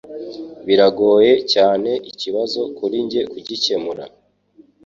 Biragoye 0.67 1.31
cyane 1.53 1.91
ikibazo 2.11 2.59
kuri 2.77 2.97
njye 3.05 3.21
kugikemura 3.31 4.03